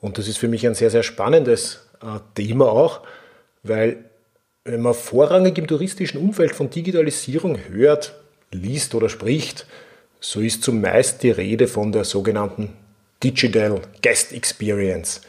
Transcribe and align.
Und 0.00 0.18
das 0.18 0.28
ist 0.28 0.38
für 0.38 0.48
mich 0.48 0.66
ein 0.66 0.74
sehr, 0.74 0.90
sehr 0.90 1.02
spannendes 1.02 1.86
äh, 2.02 2.18
Thema 2.34 2.70
auch, 2.70 3.02
weil 3.62 4.04
wenn 4.64 4.80
man 4.82 4.94
vorrangig 4.94 5.58
im 5.58 5.66
touristischen 5.66 6.20
Umfeld 6.20 6.54
von 6.54 6.70
Digitalisierung 6.70 7.58
hört, 7.68 8.14
liest 8.52 8.94
oder 8.94 9.08
spricht, 9.08 9.66
so 10.20 10.40
ist 10.40 10.62
zumeist 10.62 11.22
die 11.22 11.30
Rede 11.30 11.66
von 11.66 11.92
der 11.92 12.04
sogenannten 12.04 12.70
Digital 13.22 13.80
Guest 14.02 14.32
Experience, 14.32 15.22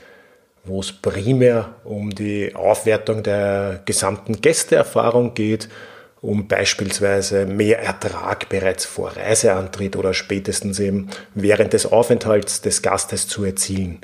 wo 0.63 0.79
es 0.79 0.91
primär 0.91 1.75
um 1.83 2.09
die 2.09 2.53
Aufwertung 2.55 3.23
der 3.23 3.81
gesamten 3.85 4.41
Gästeerfahrung 4.41 5.33
geht, 5.33 5.69
um 6.21 6.47
beispielsweise 6.47 7.45
mehr 7.45 7.79
Ertrag 7.79 8.47
bereits 8.47 8.85
vor 8.85 9.15
Reiseantritt 9.15 9.95
oder 9.95 10.13
spätestens 10.13 10.79
eben 10.79 11.09
während 11.33 11.73
des 11.73 11.85
Aufenthalts 11.85 12.61
des 12.61 12.81
Gastes 12.81 13.27
zu 13.27 13.43
erzielen. 13.43 13.99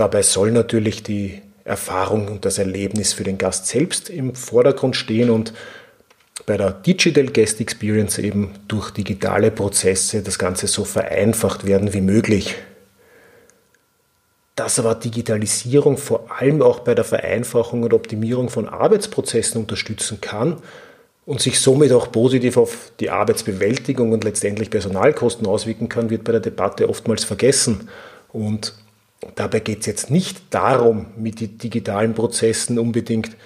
Dabei 0.00 0.22
soll 0.22 0.50
natürlich 0.50 1.02
die 1.02 1.42
Erfahrung 1.62 2.28
und 2.28 2.46
das 2.46 2.56
Erlebnis 2.56 3.12
für 3.12 3.22
den 3.22 3.36
Gast 3.36 3.66
selbst 3.66 4.08
im 4.08 4.34
Vordergrund 4.34 4.96
stehen 4.96 5.28
und 5.28 5.52
bei 6.46 6.56
der 6.56 6.70
Digital 6.70 7.26
Guest 7.26 7.60
Experience 7.60 8.16
eben 8.16 8.52
durch 8.66 8.92
digitale 8.92 9.50
Prozesse 9.50 10.22
das 10.22 10.38
Ganze 10.38 10.68
so 10.68 10.86
vereinfacht 10.86 11.66
werden 11.66 11.92
wie 11.92 12.00
möglich. 12.00 12.54
Dass 14.56 14.78
aber 14.78 14.94
Digitalisierung 14.94 15.98
vor 15.98 16.30
allem 16.30 16.62
auch 16.62 16.78
bei 16.80 16.94
der 16.94 17.04
Vereinfachung 17.04 17.82
und 17.82 17.92
Optimierung 17.92 18.48
von 18.48 18.70
Arbeitsprozessen 18.70 19.60
unterstützen 19.60 20.22
kann 20.22 20.62
und 21.26 21.42
sich 21.42 21.60
somit 21.60 21.92
auch 21.92 22.10
positiv 22.10 22.56
auf 22.56 22.90
die 23.00 23.10
Arbeitsbewältigung 23.10 24.12
und 24.12 24.24
letztendlich 24.24 24.70
Personalkosten 24.70 25.46
auswirken 25.46 25.90
kann, 25.90 26.08
wird 26.08 26.24
bei 26.24 26.32
der 26.32 26.40
Debatte 26.40 26.88
oftmals 26.88 27.24
vergessen. 27.24 27.90
Und 28.32 28.72
Dabei 29.34 29.60
geht 29.60 29.80
es 29.80 29.86
jetzt 29.86 30.10
nicht 30.10 30.42
darum, 30.50 31.06
mit 31.16 31.40
den 31.40 31.58
digitalen 31.58 32.14
Prozessen 32.14 32.78
unbedingt 32.78 33.36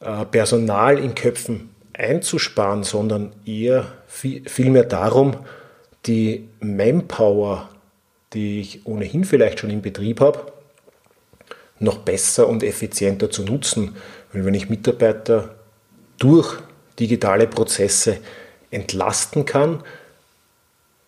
äh, 0.00 0.24
Personal 0.26 0.98
in 0.98 1.14
Köpfen 1.14 1.70
einzusparen, 1.94 2.84
sondern 2.84 3.32
eher 3.46 3.92
vielmehr 4.08 4.84
darum, 4.84 5.36
die 6.06 6.48
Manpower, 6.60 7.68
die 8.32 8.60
ich 8.60 8.86
ohnehin 8.86 9.24
vielleicht 9.24 9.60
schon 9.60 9.70
im 9.70 9.82
Betrieb 9.82 10.20
habe, 10.20 10.52
noch 11.78 11.98
besser 11.98 12.48
und 12.48 12.62
effizienter 12.62 13.30
zu 13.30 13.44
nutzen. 13.44 13.96
Weil 14.32 14.44
wenn 14.44 14.54
ich 14.54 14.70
Mitarbeiter 14.70 15.54
durch 16.18 16.58
digitale 16.98 17.46
Prozesse 17.46 18.18
entlasten 18.70 19.44
kann, 19.44 19.82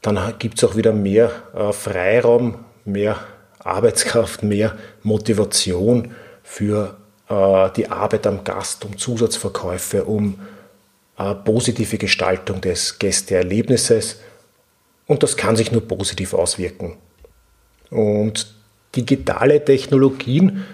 dann 0.03 0.35
gibt 0.39 0.59
es 0.59 0.65
auch 0.65 0.77
wieder 0.77 0.93
mehr 0.93 1.31
äh, 1.55 1.73
Freiraum, 1.73 2.65
mehr 2.85 3.19
Arbeitskraft, 3.65 4.43
mehr 4.43 4.77
Motivation 5.03 6.15
für 6.43 6.97
äh, 7.29 7.71
die 7.77 7.89
Arbeit 7.91 8.27
am 8.27 8.45
Gast, 8.45 8.85
um 8.85 8.97
Zusatzverkäufe, 8.97 10.05
um 10.05 10.39
äh, 11.19 11.35
positive 11.35 11.99
Gestaltung 11.99 12.61
des 12.61 12.99
Gästeerlebnisses. 12.99 14.21
Und 15.07 15.23
das 15.23 15.37
kann 15.37 15.57
sich 15.57 15.73
nur 15.73 15.87
positiv 15.87 16.35
auswirken. 16.35 16.97
Und 17.91 18.55
digitale 18.95 19.65
Technologien 19.65 20.65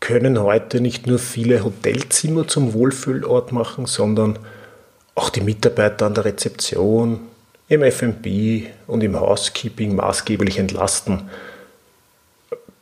können 0.00 0.40
heute 0.40 0.80
nicht 0.80 1.06
nur 1.06 1.18
viele 1.18 1.64
Hotelzimmer 1.64 2.46
zum 2.46 2.72
Wohlfühlort 2.72 3.52
machen, 3.52 3.86
sondern 3.86 4.38
auch 5.14 5.30
die 5.30 5.40
Mitarbeiter 5.40 6.06
an 6.06 6.14
der 6.14 6.24
Rezeption, 6.24 7.20
im 7.68 7.82
FB 7.82 8.68
und 8.86 9.02
im 9.02 9.18
Housekeeping 9.20 9.94
maßgeblich 9.94 10.58
entlasten. 10.58 11.28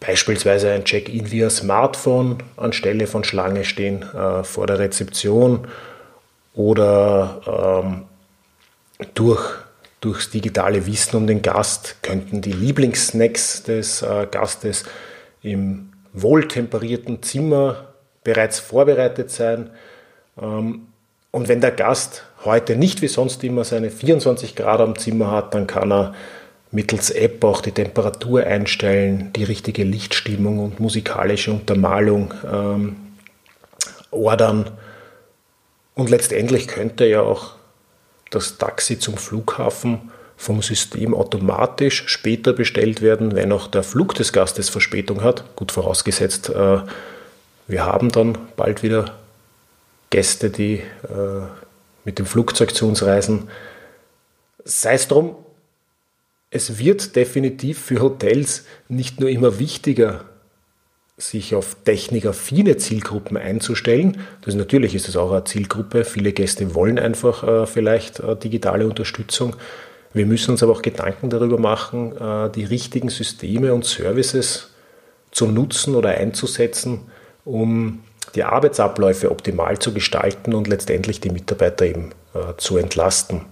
Beispielsweise 0.01 0.73
ein 0.73 0.85
Check-in 0.85 1.31
via 1.31 1.49
Smartphone 1.49 2.39
anstelle 2.57 3.07
von 3.07 3.25
Schlange 3.25 3.65
stehen 3.65 4.03
äh, 4.03 4.45
vor 4.45 4.67
der 4.67 4.79
Rezeption 4.79 5.67
oder 6.55 7.83
ähm, 7.85 8.05
durch, 9.15 9.43
durchs 10.01 10.31
digitale 10.31 10.87
Wissen 10.87 11.17
um 11.17 11.27
den 11.27 11.43
Gast 11.43 11.97
könnten 12.03 12.41
die 12.41 12.53
Lieblingssnacks 12.53 13.63
des 13.63 14.03
äh, 14.03 14.27
Gastes 14.31 14.85
im 15.43 15.93
wohltemperierten 16.13 17.23
Zimmer 17.23 17.89
bereits 18.25 18.59
vorbereitet 18.59 19.31
sein. 19.31 19.71
Ähm, 20.41 20.89
und 21.31 21.49
wenn 21.49 21.61
der 21.61 21.73
Gast 21.73 22.25
heute 22.45 22.77
nicht 22.77 23.03
wie 23.03 23.09
sonst 23.09 23.45
immer 23.45 23.65
seine 23.65 23.91
24 23.91 24.57
Grad 24.57 24.81
am 24.81 24.99
Zimmer 24.99 25.31
hat, 25.31 25.55
dann 25.55 25.67
kann 25.67 25.93
er 25.93 26.15
mittels 26.77 27.09
App 27.09 27.43
auch 27.43 27.63
die 27.63 27.73
Temperatur 27.73 28.45
einstellen, 28.45 29.33
die 29.35 29.45
richtige 29.45 29.83
Lichtstimmung 29.83 30.59
und 30.59 30.79
musikalische 30.79 31.51
Untermalung 31.51 32.35
ähm, 32.45 32.97
ordern. 34.11 34.71
Und 35.95 36.11
letztendlich 36.11 36.69
könnte 36.69 37.07
ja 37.07 37.23
auch 37.23 37.55
das 38.31 38.59
Taxi 38.59 38.99
zum 38.99 39.17
Flughafen 39.17 40.11
vom 40.37 40.61
System 40.61 41.15
automatisch 41.15 42.09
später 42.09 42.53
bestellt 42.53 43.01
werden, 43.01 43.35
wenn 43.35 43.53
auch 43.53 43.69
der 43.69 43.83
Flug 43.83 44.15
des 44.15 44.35
Gastes 44.35 44.69
Verspätung 44.69 45.25
hat. 45.25 45.57
Gut 45.57 45.73
vorausgesetzt, 45.73 46.51
äh, 46.51 46.81
wir 47.69 47.87
haben 47.87 48.13
dann 48.13 48.37
bald 48.55 48.83
wieder 48.83 49.15
Gäste, 50.11 50.51
die 50.51 50.75
äh, 50.75 51.47
mit 52.05 52.19
dem 52.19 52.27
Flugzeug 52.27 52.75
zu 52.75 52.87
uns 52.87 53.03
reisen. 53.03 53.49
Sei 54.63 54.93
es 54.93 55.09
drum, 55.09 55.37
es 56.51 56.79
wird 56.79 57.17
definitiv 57.17 57.79
für 57.79 58.01
Hotels 58.01 58.65
nicht 58.89 59.21
nur 59.21 59.29
immer 59.29 59.59
wichtiger, 59.59 60.25
sich 61.19 61.55
auf 61.55 61.77
technikaffine 61.85 62.77
Zielgruppen 62.77 63.37
einzustellen. 63.37 64.19
Das 64.43 64.55
natürlich 64.55 64.95
ist 64.95 65.09
es 65.09 65.17
auch 65.17 65.33
eine 65.33 65.45
Zielgruppe. 65.45 66.05
Viele 66.05 66.33
Gäste 66.33 66.75
wollen 66.75 66.99
einfach 66.99 67.43
äh, 67.43 67.67
vielleicht 67.67 68.21
äh, 68.21 68.37
digitale 68.37 68.87
Unterstützung. 68.87 69.57
Wir 70.13 70.27
müssen 70.27 70.51
uns 70.51 70.63
aber 70.63 70.73
auch 70.73 70.83
Gedanken 70.83 71.31
darüber 71.31 71.59
machen, 71.59 72.17
äh, 72.17 72.51
die 72.51 72.65
richtigen 72.65 73.09
Systeme 73.09 73.73
und 73.73 73.87
Services 73.87 74.71
zu 75.31 75.47
nutzen 75.47 75.95
oder 75.95 76.11
einzusetzen, 76.11 77.01
um 77.45 78.01
die 78.35 78.45
Arbeitsabläufe 78.45 79.31
optimal 79.31 79.79
zu 79.79 79.95
gestalten 79.95 80.53
und 80.53 80.69
letztendlich 80.69 81.21
die 81.21 81.31
Mitarbeiter 81.31 81.87
eben 81.87 82.11
äh, 82.35 82.57
zu 82.59 82.77
entlasten. 82.77 83.43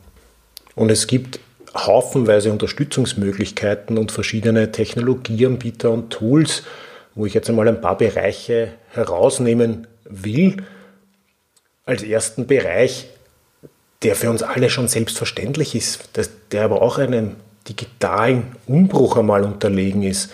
Und 0.74 0.90
es 0.90 1.06
gibt 1.06 1.40
haufenweise 1.74 2.52
Unterstützungsmöglichkeiten 2.52 3.98
und 3.98 4.12
verschiedene 4.12 4.70
Technologieanbieter 4.70 5.90
und 5.90 6.10
Tools, 6.10 6.62
wo 7.14 7.26
ich 7.26 7.34
jetzt 7.34 7.48
einmal 7.48 7.68
ein 7.68 7.80
paar 7.80 7.98
Bereiche 7.98 8.72
herausnehmen 8.90 9.86
will. 10.04 10.56
Als 11.84 12.02
ersten 12.02 12.46
Bereich, 12.46 13.08
der 14.02 14.16
für 14.16 14.30
uns 14.30 14.42
alle 14.42 14.70
schon 14.70 14.88
selbstverständlich 14.88 15.74
ist, 15.74 16.10
der 16.52 16.64
aber 16.64 16.80
auch 16.80 16.98
einem 16.98 17.36
digitalen 17.68 18.56
Umbruch 18.66 19.16
einmal 19.16 19.44
unterlegen 19.44 20.02
ist, 20.02 20.32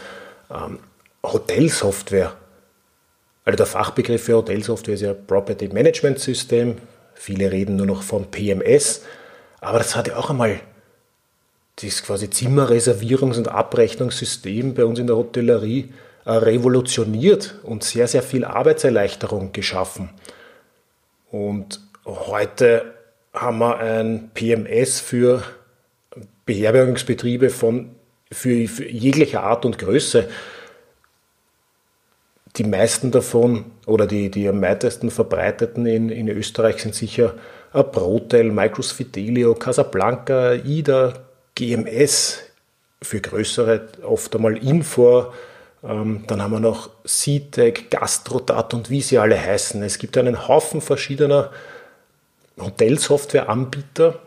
ähm, 0.50 0.78
Hotelsoftware. 1.24 2.32
Also 3.44 3.56
der 3.56 3.66
Fachbegriff 3.66 4.24
für 4.24 4.36
Hotelsoftware 4.36 4.94
ist 4.94 5.00
ja 5.00 5.14
Property 5.14 5.68
Management 5.68 6.18
System. 6.18 6.76
Viele 7.14 7.50
reden 7.50 7.76
nur 7.76 7.86
noch 7.86 8.02
vom 8.02 8.26
PMS. 8.26 9.02
Aber 9.60 9.78
das 9.78 9.94
hat 9.94 10.08
ja 10.08 10.16
auch 10.16 10.30
einmal 10.30 10.60
das 11.82 12.02
quasi 12.02 12.26
Zimmerreservierungs- 12.26 13.38
und 13.38 13.48
Abrechnungssystem 13.48 14.74
bei 14.74 14.84
uns 14.84 14.98
in 14.98 15.06
der 15.06 15.16
Hotellerie 15.16 15.92
äh, 16.24 16.32
revolutioniert 16.32 17.56
und 17.62 17.84
sehr, 17.84 18.06
sehr 18.06 18.22
viel 18.22 18.44
Arbeitserleichterung 18.44 19.52
geschaffen. 19.52 20.10
Und 21.30 21.80
heute 22.04 22.94
haben 23.32 23.58
wir 23.58 23.78
ein 23.78 24.30
PMS 24.34 25.00
für 25.00 25.42
Beherbergungsbetriebe 26.46 27.50
von, 27.50 27.94
für, 28.32 28.66
für 28.68 28.88
jeglicher 28.88 29.42
Art 29.42 29.64
und 29.64 29.78
Größe. 29.78 30.28
Die 32.56 32.64
meisten 32.64 33.12
davon 33.12 33.66
oder 33.86 34.06
die, 34.06 34.30
die 34.30 34.48
am 34.48 34.60
weitesten 34.60 35.10
verbreiteten 35.10 35.86
in, 35.86 36.08
in 36.08 36.28
Österreich 36.28 36.82
sind 36.82 36.94
sicher 36.94 37.34
Protel, 37.72 38.50
Micros 38.50 38.90
Fidelio, 38.90 39.54
Casablanca, 39.54 40.54
IDA, 40.54 41.29
GMS 41.60 42.38
für 43.02 43.20
größere 43.20 43.88
oft 44.02 44.34
einmal 44.34 44.56
Infor, 44.56 45.34
Ähm, 45.82 46.24
dann 46.26 46.42
haben 46.42 46.52
wir 46.52 46.60
noch 46.60 46.90
CTEC, 47.04 47.90
Gastrodat 47.90 48.74
und 48.74 48.90
wie 48.90 49.00
sie 49.00 49.16
alle 49.16 49.40
heißen. 49.40 49.82
Es 49.82 49.98
gibt 49.98 50.18
einen 50.18 50.46
Haufen 50.46 50.82
verschiedener 50.82 51.52
Hotelsoftwareanbieter 52.60 54.18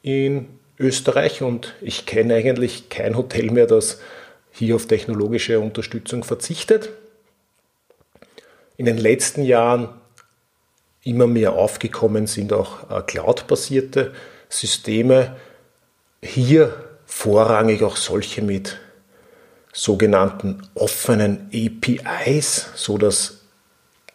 in 0.00 0.48
Österreich 0.78 1.42
und 1.42 1.74
ich 1.82 2.06
kenne 2.06 2.36
eigentlich 2.36 2.88
kein 2.88 3.14
Hotel 3.14 3.50
mehr, 3.50 3.66
das 3.66 4.00
hier 4.52 4.74
auf 4.74 4.86
technologische 4.86 5.60
Unterstützung 5.60 6.24
verzichtet. 6.24 6.88
In 8.78 8.86
den 8.86 8.96
letzten 8.96 9.42
Jahren 9.42 9.90
immer 11.04 11.26
mehr 11.26 11.52
aufgekommen 11.52 12.26
sind 12.26 12.54
auch 12.54 12.90
äh, 12.90 13.02
cloud-basierte 13.02 14.14
Systeme. 14.48 15.36
Hier 16.24 16.72
vorrangig 17.04 17.82
auch 17.82 17.96
solche 17.96 18.42
mit 18.42 18.78
sogenannten 19.72 20.62
offenen 20.74 21.50
APIs, 21.52 22.70
so 22.76 22.96
dass 22.96 23.40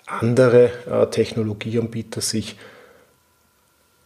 andere 0.06 0.72
äh, 0.90 1.08
Technologieanbieter 1.08 2.22
sich 2.22 2.58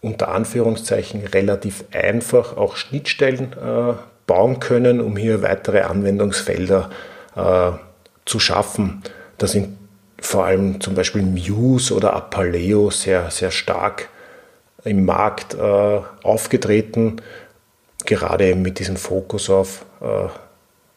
unter 0.01 0.29
Anführungszeichen 0.29 1.27
relativ 1.27 1.83
einfach 1.91 2.57
auch 2.57 2.75
Schnittstellen 2.75 3.53
äh, 3.53 3.93
bauen 4.25 4.59
können, 4.59 4.99
um 4.99 5.15
hier 5.15 5.43
weitere 5.43 5.81
Anwendungsfelder 5.81 6.89
äh, 7.35 7.71
zu 8.25 8.39
schaffen. 8.39 9.03
Da 9.37 9.45
sind 9.45 9.77
vor 10.19 10.45
allem 10.45 10.81
zum 10.81 10.95
Beispiel 10.95 11.21
Muse 11.21 11.93
oder 11.93 12.13
Apaleo 12.13 12.89
sehr, 12.89 13.29
sehr 13.29 13.51
stark 13.51 14.09
im 14.83 15.05
Markt 15.05 15.53
äh, 15.53 16.01
aufgetreten, 16.23 17.21
gerade 18.05 18.55
mit 18.55 18.79
diesem 18.79 18.97
Fokus 18.97 19.49
auf 19.49 19.85
äh, 20.01 20.27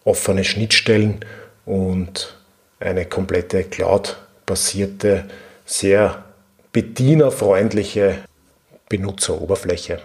offene 0.04 0.44
Schnittstellen 0.44 1.20
und 1.64 2.36
eine 2.80 3.06
komplette 3.06 3.62
Cloud-basierte, 3.64 5.24
sehr 5.64 6.24
bedienerfreundliche 6.72 8.18
Benutzeroberfläche. 8.88 10.00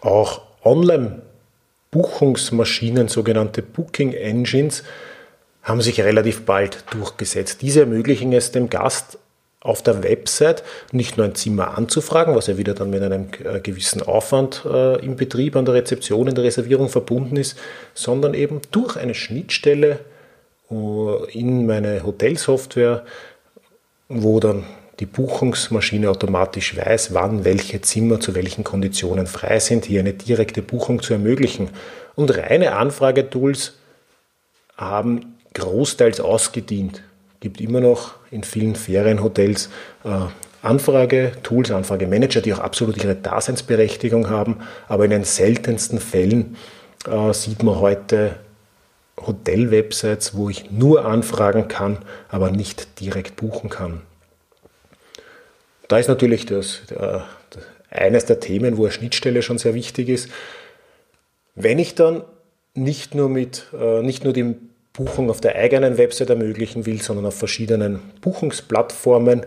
Auch 0.00 0.42
Online-Buchungsmaschinen, 0.64 3.08
sogenannte 3.08 3.62
Booking 3.62 4.12
Engines, 4.12 4.84
haben 5.62 5.82
sich 5.82 6.00
relativ 6.00 6.44
bald 6.44 6.84
durchgesetzt. 6.90 7.62
Diese 7.62 7.80
ermöglichen 7.80 8.32
es 8.32 8.52
dem 8.52 8.70
Gast 8.70 9.18
auf 9.60 9.82
der 9.82 10.02
Website 10.04 10.62
nicht 10.92 11.16
nur 11.16 11.26
ein 11.26 11.34
Zimmer 11.34 11.76
anzufragen, 11.76 12.34
was 12.34 12.46
ja 12.46 12.58
wieder 12.58 12.74
dann 12.74 12.90
mit 12.90 13.02
einem 13.02 13.28
äh, 13.44 13.60
gewissen 13.60 14.02
Aufwand 14.02 14.64
äh, 14.64 15.04
im 15.04 15.16
Betrieb 15.16 15.56
an 15.56 15.64
der 15.64 15.74
Rezeption, 15.74 16.28
in 16.28 16.34
der 16.34 16.44
Reservierung 16.44 16.88
verbunden 16.88 17.36
ist, 17.36 17.58
sondern 17.92 18.34
eben 18.34 18.60
durch 18.70 18.96
eine 18.96 19.14
Schnittstelle 19.14 20.00
äh, 20.70 21.32
in 21.32 21.66
meine 21.66 22.04
Hotelsoftware, 22.04 23.04
wo 24.08 24.38
dann 24.38 24.64
die 25.00 25.06
Buchungsmaschine 25.06 26.10
automatisch 26.10 26.76
weiß, 26.76 27.14
wann 27.14 27.44
welche 27.44 27.80
Zimmer 27.80 28.20
zu 28.20 28.34
welchen 28.34 28.64
Konditionen 28.64 29.26
frei 29.26 29.60
sind, 29.60 29.84
hier 29.84 30.00
eine 30.00 30.12
direkte 30.12 30.62
Buchung 30.62 31.02
zu 31.02 31.12
ermöglichen. 31.12 31.70
Und 32.14 32.36
reine 32.36 32.74
Anfragetools 32.74 33.74
haben 34.76 35.36
großteils 35.54 36.20
ausgedient. 36.20 37.02
Gibt 37.40 37.60
immer 37.60 37.80
noch 37.80 38.14
in 38.30 38.42
vielen 38.42 38.74
Ferienhotels 38.74 39.70
äh, 40.04 40.08
Anfragetools, 40.62 41.70
Anfragemanager, 41.70 42.40
die 42.40 42.52
auch 42.52 42.58
absolut 42.58 42.96
ihre 42.96 43.14
Daseinsberechtigung 43.14 44.28
haben, 44.28 44.58
aber 44.88 45.04
in 45.04 45.10
den 45.10 45.24
seltensten 45.24 46.00
Fällen 46.00 46.56
äh, 47.06 47.32
sieht 47.32 47.62
man 47.62 47.78
heute 47.78 48.36
Hotel-Websites, 49.24 50.34
wo 50.34 50.48
ich 50.48 50.70
nur 50.70 51.04
anfragen 51.04 51.68
kann, 51.68 51.98
aber 52.28 52.50
nicht 52.50 53.00
direkt 53.00 53.36
buchen 53.36 53.70
kann. 53.70 54.02
Da 55.88 55.98
ist 55.98 56.08
natürlich 56.08 56.44
das, 56.46 56.82
äh, 56.90 57.20
eines 57.90 58.26
der 58.26 58.40
Themen, 58.40 58.76
wo 58.76 58.84
eine 58.84 58.92
Schnittstelle 58.92 59.42
schon 59.42 59.58
sehr 59.58 59.74
wichtig 59.74 60.08
ist. 60.08 60.28
Wenn 61.54 61.78
ich 61.78 61.94
dann 61.94 62.22
nicht 62.74 63.14
nur, 63.14 63.28
mit, 63.28 63.66
äh, 63.78 64.02
nicht 64.02 64.24
nur 64.24 64.32
die 64.32 64.56
Buchung 64.98 65.30
auf 65.30 65.40
der 65.40 65.54
eigenen 65.54 65.96
Website 65.96 66.30
ermöglichen 66.30 66.84
will, 66.84 67.00
sondern 67.00 67.26
auf 67.26 67.38
verschiedenen 67.38 68.00
Buchungsplattformen, 68.20 69.44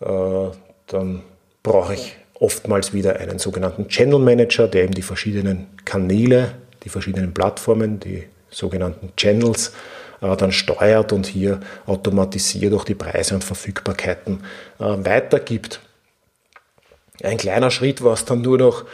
äh, 0.00 0.46
dann 0.86 1.22
brauche 1.64 1.94
ich 1.94 2.16
oftmals 2.34 2.92
wieder 2.92 3.16
einen 3.16 3.40
sogenannten 3.40 3.88
Channel 3.88 4.20
Manager, 4.20 4.68
der 4.68 4.84
eben 4.84 4.94
die 4.94 5.02
verschiedenen 5.02 5.66
Kanäle, 5.84 6.52
die 6.84 6.88
verschiedenen 6.90 7.34
Plattformen, 7.34 7.98
die 7.98 8.22
sogenannten 8.50 9.12
Channels 9.16 9.72
äh, 10.20 10.36
dann 10.36 10.52
steuert 10.52 11.12
und 11.12 11.26
hier 11.26 11.58
automatisiert 11.86 12.72
auch 12.72 12.84
die 12.84 12.94
Preise 12.94 13.34
und 13.34 13.42
Verfügbarkeiten 13.42 14.44
äh, 14.78 14.84
weitergibt. 14.84 15.80
Ein 17.20 17.36
kleiner 17.36 17.72
Schritt 17.72 18.04
war 18.04 18.12
es 18.12 18.24
dann 18.24 18.42
nur 18.42 18.58
noch 18.58 18.84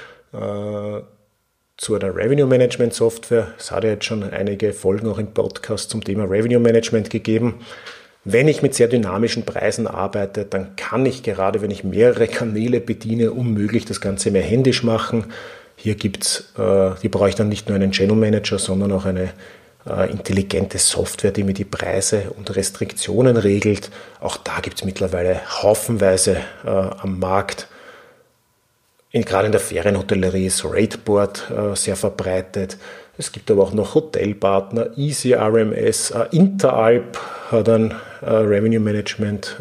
zu 1.80 1.94
einer 1.94 2.14
Revenue 2.14 2.46
Management 2.46 2.92
Software. 2.92 3.54
Es 3.58 3.70
hat 3.70 3.84
ja 3.84 3.90
jetzt 3.90 4.04
schon 4.04 4.22
einige 4.22 4.74
Folgen 4.74 5.08
auch 5.08 5.16
im 5.16 5.28
Podcast 5.32 5.88
zum 5.88 6.04
Thema 6.04 6.24
Revenue 6.24 6.60
Management 6.60 7.08
gegeben. 7.08 7.54
Wenn 8.22 8.48
ich 8.48 8.60
mit 8.60 8.74
sehr 8.74 8.86
dynamischen 8.86 9.46
Preisen 9.46 9.86
arbeite, 9.86 10.44
dann 10.44 10.76
kann 10.76 11.06
ich 11.06 11.22
gerade, 11.22 11.62
wenn 11.62 11.70
ich 11.70 11.82
mehrere 11.82 12.28
Kanäle 12.28 12.82
bediene, 12.82 13.32
unmöglich 13.32 13.86
das 13.86 14.02
Ganze 14.02 14.30
mehr 14.30 14.42
händisch 14.42 14.82
machen. 14.82 15.32
Hier 15.74 15.94
gibt's, 15.94 16.52
äh, 16.58 16.90
hier 17.00 17.10
brauche 17.10 17.30
ich 17.30 17.34
dann 17.34 17.48
nicht 17.48 17.70
nur 17.70 17.76
einen 17.76 17.92
Channel 17.92 18.16
Manager, 18.16 18.58
sondern 18.58 18.92
auch 18.92 19.06
eine 19.06 19.30
äh, 19.88 20.10
intelligente 20.10 20.76
Software, 20.76 21.30
die 21.30 21.44
mir 21.44 21.54
die 21.54 21.64
Preise 21.64 22.24
und 22.36 22.54
Restriktionen 22.54 23.38
regelt. 23.38 23.90
Auch 24.20 24.36
da 24.36 24.60
gibt 24.60 24.76
es 24.76 24.84
mittlerweile 24.84 25.40
haufenweise 25.62 26.42
äh, 26.62 26.68
am 26.68 27.18
Markt. 27.18 27.68
In, 29.12 29.24
gerade 29.24 29.46
in 29.46 29.52
der 29.52 29.60
Ferienhotellerie 29.60 30.46
ist 30.46 30.64
Rateboard 30.64 31.50
äh, 31.50 31.74
sehr 31.74 31.96
verbreitet. 31.96 32.78
Es 33.18 33.32
gibt 33.32 33.50
aber 33.50 33.64
auch 33.64 33.72
noch 33.72 33.94
Hotelpartner, 33.94 34.96
Easy 34.96 35.34
RMS, 35.34 36.12
äh, 36.12 36.26
Interalp 36.30 37.18
hat 37.50 37.68
ein 37.68 37.94
äh, 38.22 38.30
Revenue 38.30 38.80
Management 38.80 39.56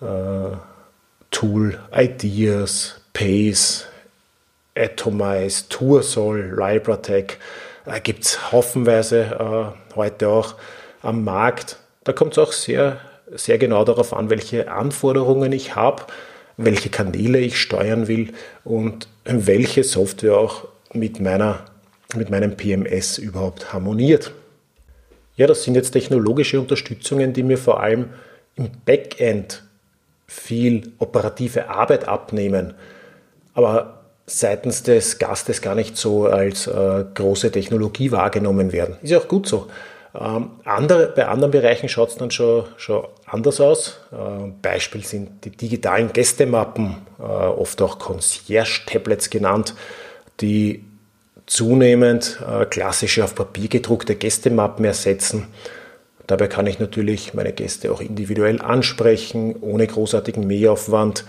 äh, 0.00 0.56
Tool, 1.30 1.78
Ideas, 1.92 3.00
Pace, 3.12 3.86
Atomize, 4.76 5.68
Toursol, 5.68 6.54
Libratech. 6.56 7.38
Äh, 7.86 8.00
gibt 8.00 8.24
es 8.24 8.52
haufenweise 8.52 9.74
äh, 9.92 9.96
heute 9.96 10.28
auch 10.28 10.54
am 11.02 11.24
Markt. 11.24 11.78
Da 12.04 12.12
kommt 12.12 12.32
es 12.32 12.38
auch 12.38 12.52
sehr, 12.52 12.98
sehr 13.32 13.58
genau 13.58 13.84
darauf 13.84 14.12
an, 14.14 14.30
welche 14.30 14.70
Anforderungen 14.70 15.52
ich 15.52 15.74
habe, 15.74 16.04
welche 16.56 16.88
Kanäle 16.88 17.38
ich 17.38 17.58
steuern 17.60 18.08
will 18.08 18.32
und 18.64 19.08
welche 19.24 19.84
Software 19.84 20.36
auch 20.36 20.68
mit, 20.92 21.20
meiner, 21.20 21.64
mit 22.14 22.30
meinem 22.30 22.56
PMS 22.56 23.18
überhaupt 23.18 23.72
harmoniert. 23.72 24.32
Ja, 25.36 25.46
das 25.46 25.64
sind 25.64 25.74
jetzt 25.74 25.90
technologische 25.90 26.60
Unterstützungen, 26.60 27.32
die 27.32 27.42
mir 27.42 27.58
vor 27.58 27.80
allem 27.80 28.10
im 28.54 28.70
Backend 28.84 29.64
viel 30.26 30.92
operative 30.98 31.68
Arbeit 31.68 32.06
abnehmen. 32.06 32.74
Aber 33.54 34.04
seitens 34.26 34.82
des 34.82 35.18
Gastes 35.18 35.60
gar 35.60 35.74
nicht 35.74 35.96
so 35.96 36.26
als 36.26 36.66
äh, 36.66 37.04
große 37.14 37.50
Technologie 37.50 38.10
wahrgenommen 38.12 38.72
werden. 38.72 38.96
Ist 39.02 39.10
ja 39.10 39.18
auch 39.18 39.28
gut 39.28 39.46
so. 39.46 39.68
Ähm, 40.18 40.50
andere, 40.64 41.12
bei 41.14 41.26
anderen 41.26 41.50
Bereichen 41.50 41.88
schaut 41.88 42.10
es 42.10 42.16
dann 42.16 42.30
schon, 42.30 42.64
schon 42.76 43.06
anders 43.26 43.60
aus. 43.60 44.00
Äh, 44.12 44.52
Beispiel 44.62 45.04
sind 45.04 45.44
die 45.44 45.50
digitalen 45.50 46.12
Gästemappen, 46.12 46.98
äh, 47.18 47.22
oft 47.22 47.82
auch 47.82 47.98
Concierge-Tablets 47.98 49.30
genannt, 49.30 49.74
die 50.40 50.84
zunehmend 51.46 52.40
äh, 52.48 52.64
klassische 52.64 53.24
auf 53.24 53.34
Papier 53.34 53.68
gedruckte 53.68 54.14
Gästemappen 54.14 54.84
ersetzen. 54.84 55.48
Dabei 56.26 56.46
kann 56.46 56.66
ich 56.66 56.78
natürlich 56.78 57.34
meine 57.34 57.52
Gäste 57.52 57.92
auch 57.92 58.00
individuell 58.00 58.62
ansprechen, 58.62 59.56
ohne 59.60 59.86
großartigen 59.86 60.46
Mehraufwand, 60.46 61.24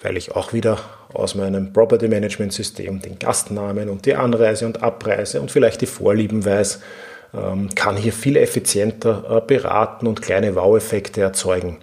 weil 0.00 0.16
ich 0.16 0.36
auch 0.36 0.52
wieder 0.52 0.78
aus 1.12 1.34
meinem 1.34 1.72
Property 1.72 2.06
Management 2.06 2.52
System 2.52 3.00
den 3.00 3.18
Gastnamen 3.18 3.88
und 3.88 4.06
die 4.06 4.14
Anreise 4.14 4.66
und 4.66 4.82
Abreise 4.82 5.40
und 5.40 5.50
vielleicht 5.50 5.80
die 5.80 5.86
Vorlieben 5.86 6.44
weiß, 6.44 6.76
ähm, 6.76 6.82
kann 7.74 7.96
hier 7.96 8.12
viel 8.12 8.36
effizienter 8.36 9.24
äh, 9.28 9.40
beraten 9.46 10.06
und 10.06 10.22
kleine 10.22 10.54
Wow-Effekte 10.54 11.20
erzeugen. 11.20 11.78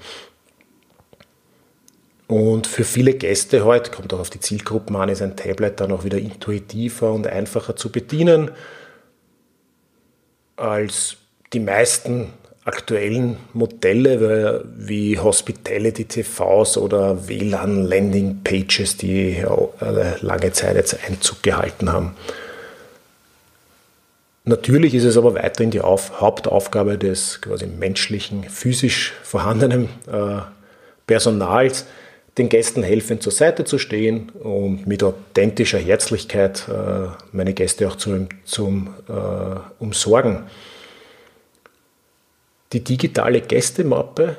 Und 2.28 2.66
für 2.66 2.84
viele 2.84 3.14
Gäste 3.14 3.64
heute, 3.66 3.92
kommt 3.92 4.14
auch 4.14 4.20
auf 4.20 4.32
die 4.32 4.40
Zielgruppen 4.40 4.96
an, 4.96 5.10
ist 5.10 5.22
ein 5.22 5.36
Tablet 5.36 5.80
dann 5.80 5.92
auch 5.92 6.04
wieder 6.04 6.18
intuitiver 6.18 7.14
und 7.14 7.28
einfacher 7.28 7.76
zu 7.76 7.92
bedienen 7.92 8.52
als 10.56 11.18
die 11.54 11.60
meisten 11.60 12.34
aktuellen 12.64 13.38
Modelle 13.54 14.66
wie 14.76 15.20
Hospitality 15.20 16.06
TVs 16.06 16.78
oder 16.78 17.28
WLAN 17.28 17.86
Landing 17.86 18.42
Pages, 18.44 18.98
die 18.98 19.44
lange 20.22 20.52
Zeit 20.52 20.76
jetzt 20.76 20.98
Einzug 21.08 21.44
gehalten 21.44 21.92
haben. 21.92 22.16
Natürlich 24.48 24.94
ist 24.94 25.06
es 25.06 25.18
aber 25.18 25.34
weiterhin 25.34 25.72
die 25.72 25.82
Auf 25.82 26.22
Hauptaufgabe 26.22 27.00
des 27.00 27.42
quasi 27.42 27.66
menschlichen, 27.66 28.44
physisch 28.44 29.14
vorhandenen 29.24 29.90
äh, 30.08 30.42
Personals, 31.08 31.88
den 32.38 32.50
Gästen 32.50 32.84
helfend 32.84 33.24
zur 33.24 33.32
Seite 33.32 33.64
zu 33.64 33.80
stehen 33.80 34.30
und 34.30 34.86
mit 34.86 35.02
authentischer 35.02 35.80
Herzlichkeit 35.80 36.68
äh, 36.68 37.08
meine 37.32 37.54
Gäste 37.54 37.88
auch 37.88 37.96
zum, 37.96 38.28
zum 38.44 38.94
äh, 39.08 39.60
umsorgen. 39.80 40.44
Die 42.74 42.84
digitale 42.84 43.42
Gästemappe 43.42 44.38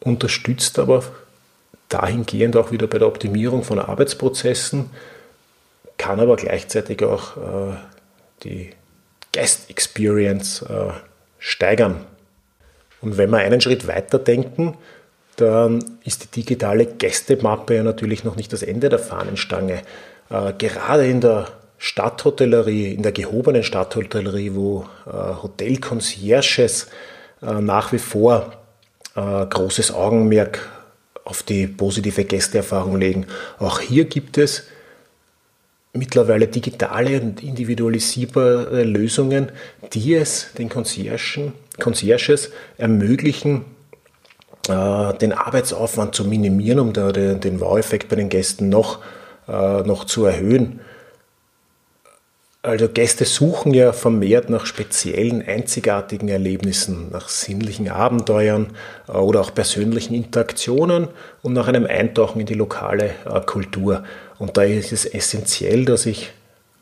unterstützt 0.00 0.78
aber 0.78 1.04
dahingehend 1.88 2.56
auch 2.56 2.70
wieder 2.70 2.86
bei 2.86 2.98
der 2.98 3.08
Optimierung 3.08 3.62
von 3.62 3.78
Arbeitsprozessen, 3.78 4.90
kann 5.96 6.20
aber 6.20 6.36
gleichzeitig 6.36 7.02
auch 7.02 7.36
äh, 7.36 7.76
die 8.44 8.70
Guest 9.32 9.70
Experience 9.70 10.62
äh, 10.62 10.92
steigern. 11.38 12.04
Und 13.00 13.16
wenn 13.16 13.30
wir 13.30 13.38
einen 13.38 13.60
Schritt 13.60 13.86
weiter 13.86 14.18
denken, 14.18 14.76
dann 15.36 15.84
ist 16.04 16.24
die 16.24 16.40
digitale 16.40 16.86
Gästemappe 16.86 17.76
ja 17.76 17.82
natürlich 17.82 18.24
noch 18.24 18.36
nicht 18.36 18.52
das 18.52 18.62
Ende 18.62 18.88
der 18.88 18.98
Fahnenstange. 18.98 19.82
Äh, 20.30 20.52
gerade 20.58 21.06
in 21.06 21.20
der 21.20 21.48
Stadthotellerie, 21.78 22.92
in 22.92 23.02
der 23.02 23.12
gehobenen 23.12 23.62
Stadthotellerie, 23.62 24.54
wo 24.54 24.86
äh, 25.06 25.10
Hotelconcierges 25.12 26.88
äh, 27.40 27.60
nach 27.60 27.92
wie 27.92 27.98
vor 27.98 28.52
äh, 29.14 29.46
großes 29.46 29.92
Augenmerk 29.94 30.68
auf 31.24 31.44
die 31.44 31.68
positive 31.68 32.24
Gästeerfahrung 32.24 32.98
legen. 32.98 33.26
Auch 33.58 33.80
hier 33.80 34.06
gibt 34.06 34.38
es 34.38 34.64
mittlerweile 35.92 36.46
digitale 36.46 37.20
und 37.20 37.42
individualisierbare 37.42 38.84
Lösungen, 38.84 39.50
die 39.92 40.14
es 40.14 40.52
den 40.56 40.68
Conciergen, 40.68 41.52
Concierges 41.78 42.50
ermöglichen, 42.76 43.64
äh, 44.68 45.14
den 45.14 45.32
Arbeitsaufwand 45.32 46.14
zu 46.14 46.24
minimieren, 46.24 46.80
um 46.80 46.92
den 46.92 47.60
Wow-Effekt 47.60 48.08
bei 48.08 48.16
den 48.16 48.28
Gästen 48.28 48.68
noch, 48.68 49.00
äh, 49.48 49.82
noch 49.82 50.04
zu 50.04 50.26
erhöhen. 50.26 50.80
Also 52.60 52.88
Gäste 52.88 53.24
suchen 53.24 53.72
ja 53.72 53.92
vermehrt 53.92 54.50
nach 54.50 54.66
speziellen, 54.66 55.46
einzigartigen 55.46 56.28
Erlebnissen, 56.28 57.08
nach 57.10 57.28
sinnlichen 57.28 57.88
Abenteuern 57.88 58.74
äh, 59.08 59.12
oder 59.12 59.40
auch 59.40 59.54
persönlichen 59.54 60.12
Interaktionen 60.12 61.08
und 61.42 61.54
nach 61.54 61.68
einem 61.68 61.86
Eintauchen 61.86 62.40
in 62.40 62.46
die 62.46 62.54
lokale 62.54 63.10
Kultur. 63.46 64.04
Und 64.38 64.56
da 64.56 64.62
ist 64.62 64.92
es 64.92 65.04
essentiell, 65.04 65.84
dass 65.84 66.06
ich 66.06 66.30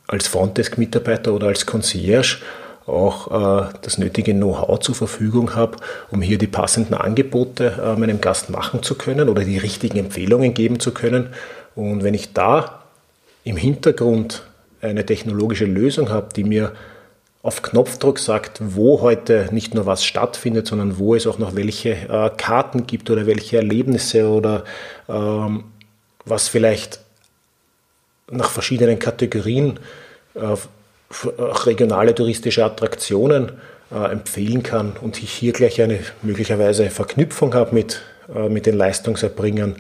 als 0.07 0.29
Frontdesk-Mitarbeiter 0.29 1.33
oder 1.33 1.49
als 1.49 1.67
Concierge 1.67 2.39
auch 2.87 3.67
äh, 3.67 3.73
das 3.83 3.99
nötige 3.99 4.33
Know-how 4.33 4.79
zur 4.79 4.95
Verfügung 4.95 5.55
habe, 5.57 5.79
um 6.11 6.23
hier 6.23 6.39
die 6.39 6.47
passenden 6.47 6.95
Angebote 6.95 7.81
äh, 7.83 7.99
meinem 7.99 8.21
Gast 8.21 8.51
machen 8.51 8.83
zu 8.83 8.95
können 8.95 9.29
oder 9.29 9.45
die 9.45 9.59
richtigen 9.59 9.99
Empfehlungen 9.99 10.55
geben 10.55 10.79
zu 10.79 10.93
können. 10.93 11.31
Und 11.75 12.05
wenn 12.05 12.15
ich 12.15 12.33
da 12.33 12.83
im 13.43 13.57
Hintergrund 13.57 14.45
eine 14.81 15.05
technologische 15.05 15.65
Lösung 15.65 16.11
habe, 16.11 16.29
die 16.35 16.45
mir 16.45 16.73
auf 17.43 17.63
Knopfdruck 17.63 18.19
sagt, 18.19 18.61
wo 18.61 19.01
heute 19.03 19.49
nicht 19.53 19.75
nur 19.75 19.87
was 19.87 20.05
stattfindet, 20.05 20.67
sondern 20.67 20.99
wo 20.99 21.15
es 21.15 21.27
auch 21.27 21.39
noch 21.39 21.55
welche 21.55 21.91
äh, 21.91 22.31
Karten 22.37 22.87
gibt 22.87 23.11
oder 23.11 23.27
welche 23.27 23.57
Erlebnisse 23.57 24.29
oder 24.29 24.65
ähm, 25.09 25.65
was 26.25 26.49
vielleicht 26.49 27.01
nach 28.31 28.51
verschiedenen 28.51 28.99
Kategorien 28.99 29.79
äh, 30.35 30.57
auch 31.39 31.67
regionale 31.67 32.15
touristische 32.15 32.65
Attraktionen 32.65 33.53
äh, 33.93 34.11
empfehlen 34.11 34.63
kann 34.63 34.95
und 35.01 35.23
ich 35.23 35.31
hier 35.31 35.53
gleich 35.53 35.81
eine 35.81 36.01
möglicherweise 36.23 36.91
Verknüpfung 36.91 37.55
habe 37.55 37.75
mit, 37.75 38.03
äh, 38.35 38.49
mit 38.49 38.67
den 38.67 38.77
Leistungserbringern, 38.77 39.77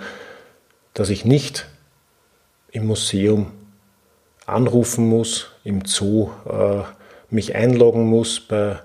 dass 0.94 1.10
ich 1.10 1.24
nicht 1.24 1.66
im 2.70 2.86
Museum 2.86 3.50
anrufen 4.46 5.08
muss, 5.08 5.48
im 5.64 5.84
Zoo 5.86 6.30
mich 7.30 7.54
einloggen 7.54 8.04
muss 8.06 8.38
bei 8.38 8.78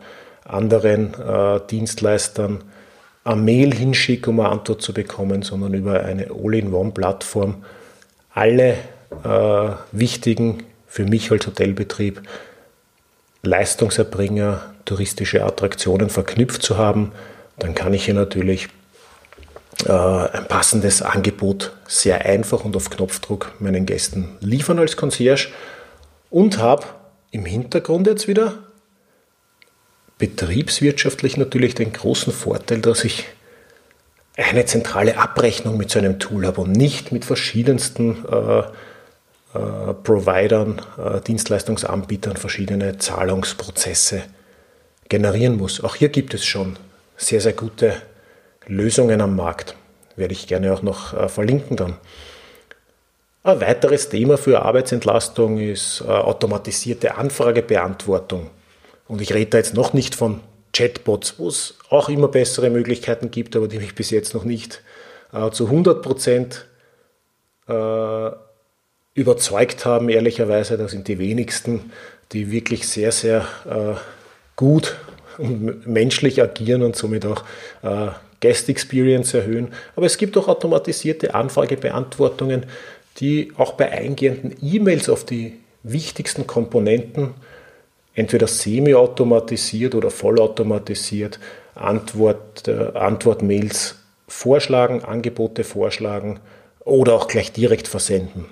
anderen 0.45 1.13
Dienstleistern, 1.69 2.63
eine 3.23 3.41
Mail 3.41 3.73
hinschicke, 3.73 4.29
um 4.29 4.39
eine 4.39 4.49
Antwort 4.49 4.81
zu 4.81 4.93
bekommen, 4.93 5.43
sondern 5.43 5.73
über 5.73 6.03
eine 6.03 6.29
All-in-One-Plattform 6.31 7.63
alle 8.33 8.77
äh, 9.23 9.69
wichtigen 9.91 10.63
für 10.87 11.05
mich 11.05 11.31
als 11.31 11.47
Hotelbetrieb 11.47 12.21
Leistungserbringer, 13.43 14.73
touristische 14.85 15.43
Attraktionen 15.43 16.09
verknüpft 16.09 16.61
zu 16.61 16.77
haben, 16.77 17.11
dann 17.57 17.75
kann 17.75 17.93
ich 17.93 18.05
hier 18.05 18.13
natürlich 18.13 18.69
äh, 19.85 19.91
ein 19.91 20.47
passendes 20.47 21.01
Angebot 21.01 21.71
sehr 21.87 22.25
einfach 22.25 22.63
und 22.65 22.75
auf 22.75 22.89
Knopfdruck 22.89 23.53
meinen 23.59 23.85
Gästen 23.85 24.37
liefern 24.41 24.79
als 24.79 24.95
Concierge 24.95 25.49
und 26.29 26.59
habe 26.59 26.85
im 27.31 27.45
Hintergrund 27.45 28.07
jetzt 28.07 28.27
wieder 28.27 28.59
betriebswirtschaftlich 30.17 31.37
natürlich 31.37 31.73
den 31.73 31.93
großen 31.93 32.31
Vorteil, 32.31 32.79
dass 32.79 33.03
ich 33.03 33.25
eine 34.37 34.65
zentrale 34.65 35.17
Abrechnung 35.17 35.77
mit 35.77 35.89
so 35.89 35.99
einem 35.99 36.19
Tool 36.19 36.45
habe 36.45 36.61
und 36.61 36.71
nicht 36.71 37.11
mit 37.11 37.25
verschiedensten 37.25 38.23
äh, 38.25 38.63
äh, 39.53 39.93
Providern, 39.93 40.81
äh, 40.97 41.19
Dienstleistungsanbietern 41.19 42.37
verschiedene 42.37 42.97
Zahlungsprozesse 42.97 44.23
generieren 45.09 45.57
muss. 45.57 45.83
Auch 45.83 45.95
hier 45.95 46.07
gibt 46.07 46.33
es 46.33 46.45
schon 46.45 46.77
sehr, 47.17 47.41
sehr 47.41 47.51
gute 47.51 47.93
Lösungen 48.65 49.19
am 49.19 49.35
Markt. 49.35 49.75
Werde 50.15 50.31
ich 50.31 50.47
gerne 50.47 50.71
auch 50.73 50.83
noch 50.83 51.13
äh, 51.13 51.27
verlinken 51.27 51.75
dann. 51.75 51.97
Ein 53.43 53.59
weiteres 53.59 54.07
Thema 54.07 54.37
für 54.37 54.61
Arbeitsentlastung 54.61 55.57
ist 55.57 56.03
automatisierte 56.03 57.15
Anfragebeantwortung. 57.15 58.51
Und 59.07 59.19
ich 59.19 59.33
rede 59.33 59.49
da 59.49 59.57
jetzt 59.57 59.73
noch 59.73 59.93
nicht 59.93 60.13
von 60.13 60.41
Chatbots, 60.73 61.39
wo 61.39 61.47
es 61.47 61.75
auch 61.89 62.07
immer 62.07 62.27
bessere 62.27 62.69
Möglichkeiten 62.69 63.31
gibt, 63.31 63.55
aber 63.55 63.67
die 63.67 63.79
mich 63.79 63.95
bis 63.95 64.11
jetzt 64.11 64.35
noch 64.35 64.43
nicht 64.43 64.83
zu 65.53 65.65
100 65.65 66.03
Prozent 66.03 66.67
überzeugt 69.13 69.85
haben, 69.85 70.09
ehrlicherweise. 70.09 70.77
Das 70.77 70.91
sind 70.91 71.07
die 71.07 71.19
wenigsten, 71.19 71.91
die 72.31 72.51
wirklich 72.51 72.87
sehr, 72.87 73.11
sehr 73.11 73.45
äh, 73.69 73.99
gut 74.55 74.97
und 75.37 75.87
menschlich 75.87 76.41
agieren 76.41 76.83
und 76.83 76.95
somit 76.95 77.25
auch 77.25 77.43
äh, 77.83 78.07
Guest 78.41 78.69
Experience 78.69 79.33
erhöhen. 79.33 79.73
Aber 79.95 80.05
es 80.05 80.17
gibt 80.17 80.37
auch 80.37 80.47
automatisierte 80.47 81.33
Anfragebeantwortungen, 81.35 82.65
die 83.17 83.51
auch 83.57 83.73
bei 83.73 83.91
eingehenden 83.91 84.55
E-Mails 84.61 85.09
auf 85.09 85.25
die 85.25 85.59
wichtigsten 85.83 86.47
Komponenten 86.47 87.33
entweder 88.13 88.47
semi-automatisiert 88.47 89.95
oder 89.95 90.09
vollautomatisiert 90.09 91.39
Antwort, 91.75 92.67
äh, 92.67 92.91
Antwortmails 92.93 93.95
vorschlagen, 94.27 95.03
Angebote 95.03 95.63
vorschlagen 95.63 96.39
oder 96.83 97.13
auch 97.13 97.27
gleich 97.27 97.51
direkt 97.51 97.87
versenden. 97.87 98.45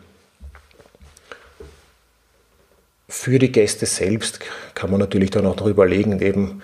Für 3.12 3.40
die 3.40 3.52
Gäste 3.52 3.88
selbst 3.88 4.40
kann 4.76 4.92
man 4.92 5.00
natürlich 5.00 5.32
dann 5.32 5.48
auch 5.48 5.56
noch 5.56 5.66
überlegen, 5.66 6.22
eben 6.22 6.62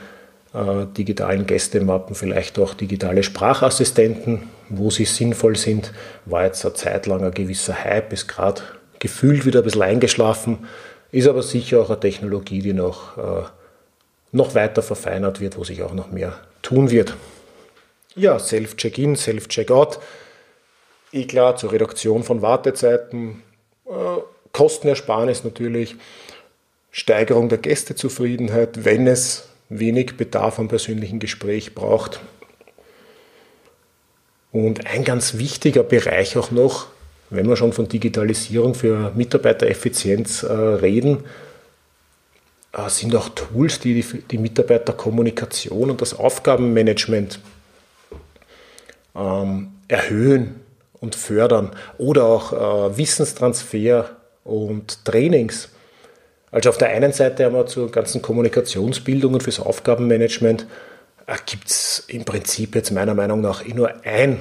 äh, 0.54 0.86
digitalen 0.96 1.48
Gästemappen, 1.48 2.16
vielleicht 2.16 2.60
auch 2.60 2.75
digitale 2.75 3.24
Sprachassistenten, 3.24 4.44
wo 4.70 4.92
sie 4.92 5.06
sinnvoll 5.06 5.56
sind. 5.56 5.92
War 6.25 6.46
jetzt 6.46 6.64
eine 6.64 6.75
Zeit 6.75 7.08
lang 7.08 7.24
ein 7.24 7.32
gewisser 7.32 7.84
Hype, 7.84 8.14
ist 8.14 8.28
gerade 8.28 8.62
gefühlt 9.00 9.48
wieder 9.48 9.62
ein 9.62 9.64
bisschen 9.64 9.82
eingeschlafen, 9.82 10.68
ist 11.12 11.28
aber 11.28 11.42
sicher 11.42 11.82
auch 11.82 11.90
eine 11.90 12.00
Technologie, 12.00 12.60
die 12.60 12.74
noch, 12.74 13.18
äh, 13.18 13.44
noch 14.32 14.54
weiter 14.54 14.84
verfeinert 14.84 15.42
wird, 15.42 15.58
wo 15.58 15.64
sich 15.64 15.82
auch 15.82 15.96
noch 15.96 16.12
mehr 16.12 16.40
tun 16.62 16.92
wird. 16.92 17.16
Ja, 18.16 18.38
Self-Check-In, 18.38 19.16
Self-Check-Out. 19.16 20.00
Eh 21.12 21.25
klar, 21.25 21.56
zur 21.56 21.72
Reduktion 21.72 22.22
von 22.22 22.44
Wartezeiten, 22.44 23.42
äh, 23.88 24.22
Kostenersparnis 24.52 25.44
natürlich. 25.44 25.96
Steigerung 26.98 27.50
der 27.50 27.58
Gästezufriedenheit, 27.58 28.86
wenn 28.86 29.06
es 29.06 29.50
wenig 29.68 30.16
Bedarf 30.16 30.60
am 30.60 30.70
persönlichen 30.70 31.20
Gespräch 31.20 31.75
braucht. 31.75 32.22
Und 34.54 34.88
ein 34.88 35.04
ganz 35.04 35.38
wichtiger 35.38 35.84
Bereich 35.84 36.38
auch 36.38 36.52
noch, 36.52 36.88
wenn 37.30 37.50
wir 37.50 37.58
schon 37.58 37.74
von 37.74 37.90
Digitalisierung 37.90 38.75
für 38.75 39.12
Mitarbeitereffizienz 39.14 40.44
äh, 40.44 40.54
reden, 40.54 41.25
äh, 42.72 42.88
sind 42.88 43.14
auch 43.14 43.28
Tools, 43.28 43.82
die, 43.82 44.02
die 44.02 44.22
die 44.22 44.38
Mitarbeiterkommunikation 44.38 45.92
und 45.92 46.02
das 46.02 46.18
Aufgabenmanagement 46.18 47.42
ähm, 49.14 49.68
erhöhen 49.90 50.62
und 50.94 51.14
fördern 51.16 51.72
oder 51.98 52.24
auch 52.24 52.54
äh, 52.54 52.98
Wissenstransfer 52.98 54.12
und 54.46 55.04
Trainings 55.04 55.75
Also 56.56 56.70
auf 56.70 56.78
der 56.78 56.88
einen 56.88 57.12
Seite 57.12 57.44
haben 57.44 57.54
wir 57.54 57.66
zur 57.66 57.92
ganzen 57.92 58.22
Kommunikationsbildung 58.22 59.34
und 59.34 59.44
fürs 59.44 59.60
Aufgabenmanagement 59.60 60.66
äh, 61.28 61.36
gibt 61.46 61.68
es 61.68 62.06
im 62.08 62.24
Prinzip 62.24 62.76
jetzt 62.76 62.92
meiner 62.92 63.14
Meinung 63.14 63.42
nach 63.42 63.66
nur 63.68 64.06
ein 64.06 64.40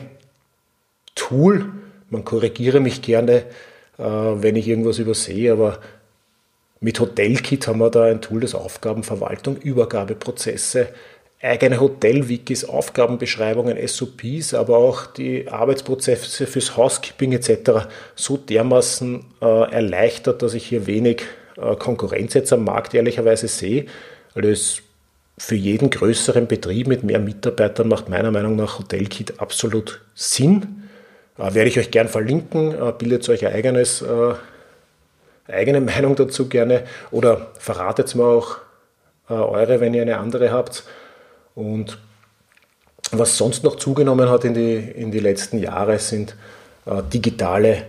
Tool. 1.16 1.72
Man 2.10 2.24
korrigiere 2.24 2.78
mich 2.78 3.02
gerne, 3.02 3.38
äh, 3.98 4.04
wenn 4.04 4.54
ich 4.54 4.68
irgendwas 4.68 5.00
übersehe, 5.00 5.50
aber 5.50 5.80
mit 6.78 7.00
Hotelkit 7.00 7.66
haben 7.66 7.80
wir 7.80 7.90
da 7.90 8.04
ein 8.04 8.20
Tool 8.20 8.42
das 8.42 8.54
Aufgabenverwaltung, 8.54 9.56
Übergabeprozesse, 9.56 10.90
eigene 11.42 11.80
Hotel-Wikis, 11.80 12.64
Aufgabenbeschreibungen, 12.64 13.76
SOPs, 13.88 14.54
aber 14.54 14.76
auch 14.76 15.06
die 15.06 15.48
Arbeitsprozesse 15.48 16.46
fürs 16.46 16.76
Housekeeping 16.76 17.32
etc. 17.32 17.88
so 18.14 18.36
dermaßen 18.36 19.24
äh, 19.42 19.72
erleichtert, 19.72 20.42
dass 20.42 20.54
ich 20.54 20.64
hier 20.64 20.86
wenig 20.86 21.24
Konkurrenz 21.56 22.34
jetzt 22.34 22.52
am 22.52 22.64
Markt 22.64 22.94
ehrlicherweise 22.94 23.48
sehe. 23.48 23.86
Also 24.34 24.48
es 24.48 24.82
für 25.36 25.56
jeden 25.56 25.90
größeren 25.90 26.46
Betrieb 26.46 26.86
mit 26.86 27.02
mehr 27.02 27.18
Mitarbeitern 27.18 27.88
macht 27.88 28.08
meiner 28.08 28.30
Meinung 28.30 28.56
nach 28.56 28.78
Hotelkit 28.78 29.40
absolut 29.40 30.00
Sinn. 30.14 30.88
Äh, 31.38 31.54
werde 31.54 31.68
ich 31.68 31.78
euch 31.78 31.90
gern 31.90 32.08
verlinken, 32.08 32.72
äh, 32.72 32.92
bildet 32.96 33.28
euch 33.28 33.46
ein 33.46 33.52
eigenes, 33.52 34.02
äh, 34.02 34.34
eigene 35.48 35.80
Meinung 35.80 36.14
dazu 36.16 36.48
gerne 36.48 36.84
oder 37.10 37.48
verratet 37.58 38.14
mir 38.14 38.24
auch 38.24 38.58
äh, 39.28 39.34
eure, 39.34 39.80
wenn 39.80 39.94
ihr 39.94 40.02
eine 40.02 40.18
andere 40.18 40.52
habt. 40.52 40.84
Und 41.54 41.98
was 43.10 43.36
sonst 43.36 43.64
noch 43.64 43.76
zugenommen 43.76 44.28
hat 44.28 44.44
in 44.44 44.54
die, 44.54 44.76
in 44.76 45.10
die 45.10 45.20
letzten 45.20 45.58
Jahre 45.58 45.98
sind 45.98 46.36
äh, 46.86 47.02
digitale 47.12 47.86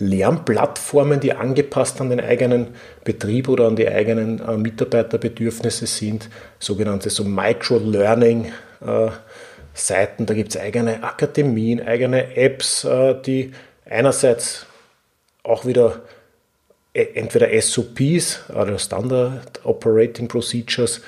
Lernplattformen, 0.00 1.20
die 1.20 1.34
angepasst 1.34 2.00
an 2.00 2.10
den 2.10 2.20
eigenen 2.20 2.68
Betrieb 3.04 3.48
oder 3.48 3.66
an 3.66 3.76
die 3.76 3.88
eigenen 3.88 4.40
äh, 4.40 4.56
Mitarbeiterbedürfnisse 4.56 5.86
sind, 5.86 6.28
sogenannte 6.58 7.10
so 7.10 7.22
Micro-Learning-Seiten. 7.22 10.22
Äh, 10.22 10.26
da 10.26 10.34
gibt 10.34 10.54
es 10.54 10.60
eigene 10.60 11.04
Akademien, 11.04 11.86
eigene 11.86 12.34
Apps, 12.34 12.84
äh, 12.84 13.20
die 13.20 13.52
einerseits 13.84 14.64
auch 15.42 15.66
wieder 15.66 16.00
äh, 16.94 17.08
entweder 17.14 17.48
SOPs 17.60 18.48
oder 18.48 18.78
Standard 18.78 19.60
Operating 19.64 20.28
Procedures 20.28 21.02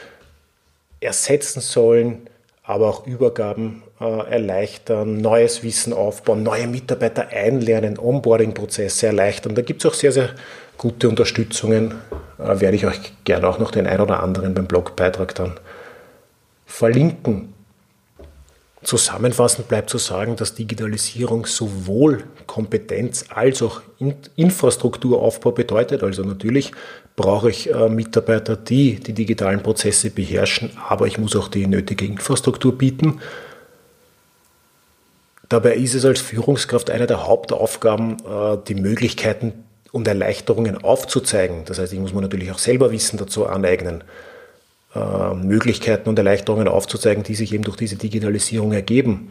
ersetzen 1.00 1.60
sollen, 1.60 2.28
aber 2.62 2.88
auch 2.88 3.06
Übergaben 3.06 3.82
erleichtern, 4.02 5.18
neues 5.18 5.62
Wissen 5.62 5.92
aufbauen, 5.92 6.42
neue 6.42 6.66
Mitarbeiter 6.66 7.28
einlernen, 7.28 7.98
Onboarding-Prozesse 7.98 9.06
erleichtern. 9.06 9.54
Da 9.54 9.62
gibt 9.62 9.84
es 9.84 9.90
auch 9.90 9.94
sehr, 9.94 10.12
sehr 10.12 10.30
gute 10.76 11.08
Unterstützungen. 11.08 11.94
Äh, 12.38 12.60
werde 12.60 12.76
ich 12.76 12.86
euch 12.86 13.00
gerne 13.24 13.48
auch 13.48 13.58
noch 13.58 13.70
den 13.70 13.86
ein 13.86 14.00
oder 14.00 14.22
anderen 14.22 14.54
beim 14.54 14.66
Blogbeitrag 14.66 15.34
dann 15.34 15.54
verlinken. 16.66 17.54
Zusammenfassend 18.82 19.68
bleibt 19.68 19.90
zu 19.90 19.98
sagen, 19.98 20.34
dass 20.34 20.54
Digitalisierung 20.54 21.46
sowohl 21.46 22.24
Kompetenz 22.48 23.26
als 23.32 23.62
auch 23.62 23.80
Infrastrukturaufbau 24.34 25.52
bedeutet. 25.52 26.02
Also 26.02 26.24
natürlich 26.24 26.72
brauche 27.14 27.50
ich 27.50 27.72
äh, 27.72 27.88
Mitarbeiter, 27.88 28.56
die 28.56 28.96
die 28.96 29.12
digitalen 29.12 29.62
Prozesse 29.62 30.10
beherrschen, 30.10 30.70
aber 30.88 31.06
ich 31.06 31.18
muss 31.18 31.36
auch 31.36 31.46
die 31.46 31.68
nötige 31.68 32.04
Infrastruktur 32.06 32.76
bieten. 32.76 33.20
Dabei 35.52 35.74
ist 35.74 35.92
es 35.92 36.06
als 36.06 36.22
Führungskraft 36.22 36.88
eine 36.88 37.06
der 37.06 37.26
Hauptaufgaben, 37.26 38.16
äh, 38.20 38.56
die 38.66 38.74
Möglichkeiten 38.74 39.52
und 39.90 40.08
Erleichterungen 40.08 40.82
aufzuzeigen. 40.82 41.66
Das 41.66 41.78
heißt, 41.78 41.92
ich 41.92 41.98
muss 41.98 42.14
mir 42.14 42.22
natürlich 42.22 42.50
auch 42.52 42.58
selber 42.58 42.90
Wissen 42.90 43.18
dazu 43.18 43.46
aneignen. 43.46 44.02
Äh, 44.94 45.34
Möglichkeiten 45.34 46.08
und 46.08 46.18
Erleichterungen 46.18 46.68
aufzuzeigen, 46.68 47.22
die 47.22 47.34
sich 47.34 47.52
eben 47.52 47.64
durch 47.64 47.76
diese 47.76 47.96
Digitalisierung 47.96 48.72
ergeben. 48.72 49.30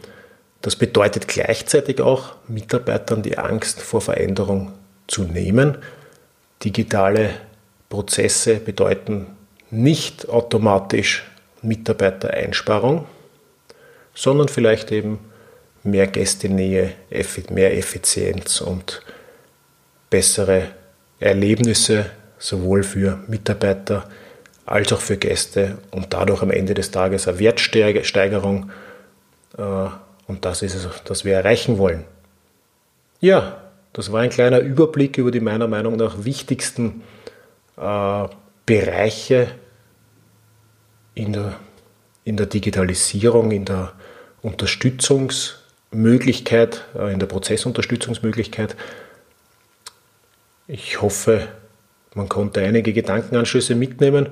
Das 0.60 0.76
bedeutet 0.76 1.26
gleichzeitig 1.26 2.00
auch, 2.00 2.36
Mitarbeitern 2.46 3.24
die 3.24 3.36
Angst 3.36 3.80
vor 3.80 4.00
Veränderung 4.00 4.70
zu 5.08 5.24
nehmen. 5.24 5.78
Digitale 6.62 7.30
Prozesse 7.88 8.60
bedeuten 8.60 9.26
nicht 9.72 10.28
automatisch 10.28 11.28
Mitarbeitereinsparung, 11.62 13.06
sondern 14.14 14.46
vielleicht 14.46 14.92
eben 14.92 15.18
mehr 15.84 16.06
Gästenähe, 16.06 16.92
mehr 17.50 17.76
Effizienz 17.76 18.60
und 18.60 19.02
bessere 20.10 20.68
Erlebnisse 21.18 22.06
sowohl 22.38 22.82
für 22.82 23.20
Mitarbeiter 23.28 24.08
als 24.66 24.92
auch 24.92 25.00
für 25.00 25.16
Gäste 25.16 25.78
und 25.90 26.12
dadurch 26.12 26.42
am 26.42 26.50
Ende 26.50 26.74
des 26.74 26.90
Tages 26.90 27.26
eine 27.28 27.38
Wertsteigerung. 27.38 28.70
Äh, 29.56 29.62
und 30.26 30.44
das 30.44 30.62
ist 30.62 30.74
es, 30.74 30.88
das 31.04 31.24
wir 31.24 31.34
erreichen 31.34 31.78
wollen. 31.78 32.04
Ja, 33.20 33.62
das 33.92 34.12
war 34.12 34.20
ein 34.20 34.30
kleiner 34.30 34.60
Überblick 34.60 35.18
über 35.18 35.30
die 35.30 35.40
meiner 35.40 35.68
Meinung 35.68 35.96
nach 35.96 36.24
wichtigsten 36.24 37.02
äh, 37.76 38.28
Bereiche 38.66 39.48
in 41.14 41.32
der, 41.32 41.54
in 42.24 42.36
der 42.36 42.46
Digitalisierung, 42.46 43.50
in 43.50 43.64
der 43.64 43.92
Unterstützungsmöglichkeit, 44.42 45.61
äh, 46.94 47.12
in 47.12 47.18
der 47.18 47.26
Prozessunterstützungsmöglichkeit. 47.26 48.76
Ich 50.66 51.02
hoffe, 51.02 51.48
man 52.14 52.28
konnte 52.28 52.60
einige 52.62 52.92
Gedankenanschlüsse 52.92 53.74
mitnehmen. 53.74 54.28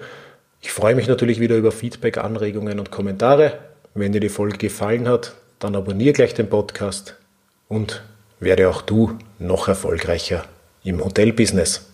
Ich 0.63 0.73
freue 0.73 0.95
mich 0.95 1.07
natürlich 1.07 1.41
wieder 1.41 1.57
über 1.57 1.73
Feedback, 1.73 2.19
Anregungen 2.19 2.79
und 2.79 2.91
Kommentare. 2.91 3.59
Wenn 3.95 4.13
dir 4.13 4.21
die 4.21 4.29
Folge 4.29 4.59
gefallen 4.59 5.09
hat, 5.09 5.35
dann 5.59 5.77
abonniere 5.77 6.13
gleich 6.13 6.35
den 6.35 6.49
Podcast 6.49 7.17
und 7.69 8.03
werde 8.39 8.69
auch 8.69 8.83
du 8.83 9.19
noch 9.39 9.69
erfolgreicher 9.69 10.45
im 10.83 11.05
Hotelbusiness. 11.05 11.90